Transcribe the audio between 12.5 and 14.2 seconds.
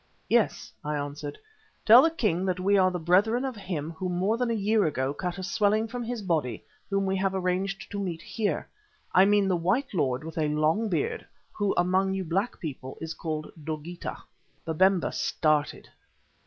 people is called Dogeetah."